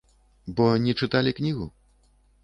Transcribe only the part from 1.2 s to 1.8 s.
кнігу?